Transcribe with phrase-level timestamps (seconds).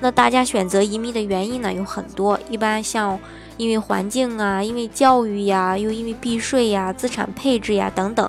[0.00, 3.18] 那大家选择移民的原因呢有很多，一般像
[3.58, 8.28] 因为环境啊，因为教育呀，又因为避税呀、资产配置呀等等。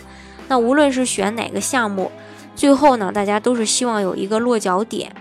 [0.49, 2.11] 那无论是选哪个项目，
[2.55, 5.11] 最后呢，大家都是希望有一个落脚点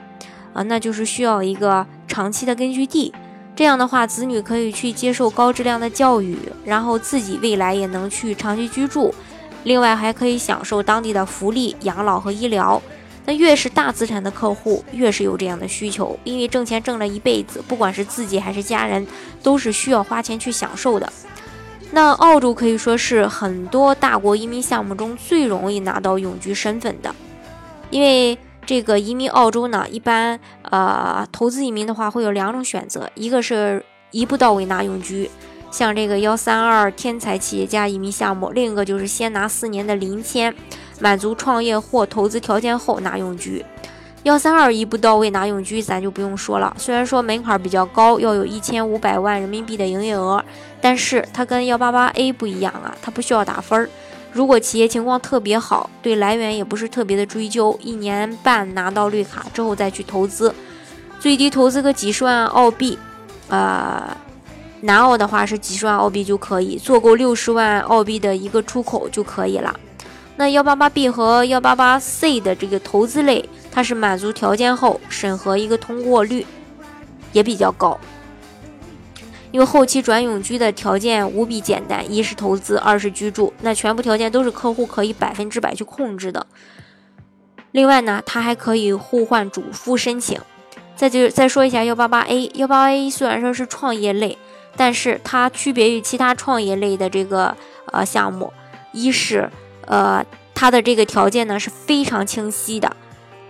[0.52, 3.14] 啊，那就是需要一个长期的根据地。
[3.54, 9.14] 这样的话，子女可以去接受高质量的教育，然后自己未来也能去长期居住，
[9.62, 12.82] 另外还可以享受当地的福利、养老和医疗。
[13.36, 19.06] 越是大资产的客户，越是有这样的需求，因为挣钱挣了一辈子，不管是自己还是家人，
[19.42, 21.12] 都是需要花钱去享受的。
[21.92, 27.14] 那澳洲可以说是很多大国移民项目中最容易拿到永居身份的，
[27.90, 35.28] 因为这个移民澳洲呢，一般呃投资移民的话会有两种选择，一个是一步到位拿永居，
[35.72, 40.54] 像这个幺三二天才企业家移民项目，另一个就是先拿四年的临签。
[41.00, 43.64] 满足创业或投资条件后拿永居，
[44.22, 46.72] 幺三二一步到位拿永居，咱就不用说了。
[46.78, 50.44] 虽然说门槛比较高，要有一千五百万人民币的营业额，
[50.80, 53.88] 但是它跟幺八八 A 不一样啊，它不需要打分儿。
[54.32, 60.54] 如果企业情况特别好，对来源也不是特别的追究，一年半拿到绿卡之后再去投资，
[61.18, 62.96] 最低投资个几十万澳币，
[63.48, 64.16] 呃，
[64.82, 69.74] 南澳的话是几十万澳币就可以，做够六十万澳币的一个出口就可以了。
[70.40, 76.46] 那幺八八 B 和幺八八 C 的这个投资类，它是满足条件后审核一个通过率
[77.34, 78.00] 也比较高，
[79.50, 86.46] 因为后期转永居的条件无比简单，一是投资，二是居住，那全部条件都是客户可以百分之百去控制的。
[87.72, 90.40] 另外呢，它还可以互换主副申请。
[90.96, 94.38] 再就再说一下幺八八 A，幺八八 A 虽然说是创业类，
[94.74, 97.54] 但是它区别于其他创业类的这个
[97.92, 98.50] 呃项目，
[98.92, 99.50] 一是。
[99.90, 100.24] 呃，
[100.54, 102.96] 它的这个条件呢是非常清晰的，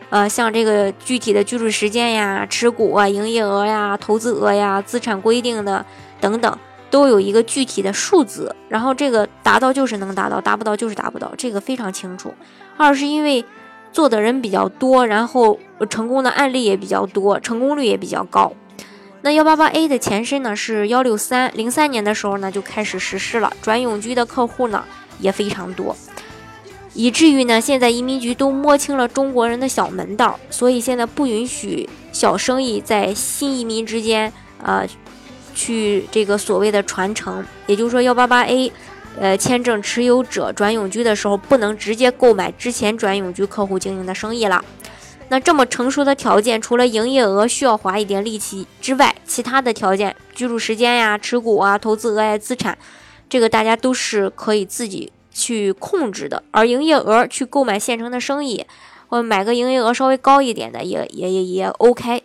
[0.08, 5.84] 呃，像这个具体的居住时间呀、持股啊、营业额呀、投资额呀、资产规定的
[6.18, 6.58] 等等，
[6.90, 8.56] 都有一个具体的数字。
[8.70, 12.32] 然后这个达到就是能达到，达不到就是达不到，这个非常清楚。
[12.78, 13.44] 二是因为
[13.92, 15.58] 做的人比较多，然后
[15.90, 18.50] 成功的案例也比较多，成功率也比较高。
[19.20, 24.82] 那幺八八 A 的前身呢是幺六三，零三年的时候呢就开始实施了，转永居的客户呢
[25.18, 25.94] 也非常多。
[26.92, 34.84] 以至于呢，现在移民局都摸清了中国人的小门道，所以现在不允许小生意在新移民之间，呃，
[35.54, 37.44] 去这个所谓的传承。
[37.66, 38.72] 也就是说，幺八八 A，
[39.18, 44.64] 呃，签证持有者转永居的时候，不能直接购买之前转永居客户经营的生意了。
[45.28, 52.76] 那这么成熟的条件，除了营业额需要花一点力气之外，其他的条件，居住时间呀、持股啊、投资额外资产，
[53.28, 55.12] 这个大家都是可以自己。
[55.32, 58.66] 去控制的，而营业额去购买现成的生意，
[59.08, 62.22] 或者买个营业额稍微高一点的，也也也也 OK。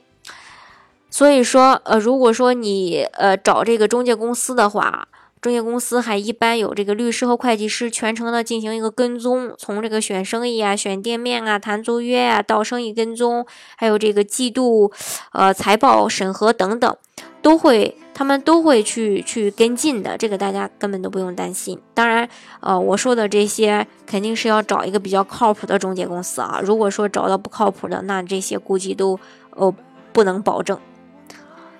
[1.10, 5.08] 所以说，呃，如果说你呃找这个中介公司的话，
[5.40, 13.46] 中介公司还一般有这个律师和会计师全程的进行一个跟踪，从这个选生意啊、选店面啊、谈租约啊，到生意跟踪，
[13.78, 14.92] 还有这个季度
[15.32, 16.98] 呃财报审核等等，
[17.42, 17.98] 都会。
[18.18, 21.78] 他们都会去去跟进的，这个大家根本都不用担心。
[21.94, 22.28] 当然，
[22.62, 26.62] 呃，我说的这些肯定是要找一个比较靠谱的中介公司啊。
[26.64, 29.76] 如果说找到不靠谱的，那这些估计都呃
[30.14, 30.80] 不能保证。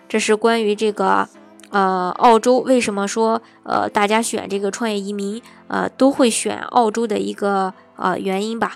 [0.10, 1.26] 这是关于这个
[1.70, 8.76] 呃澳洲为什么说呃大家选这个创业移民呃都会选澳洲的一个呃原因吧。